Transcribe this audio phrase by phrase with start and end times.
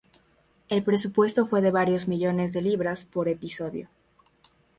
[0.67, 3.87] El presupuesto fue de varios millones de libras por episodio.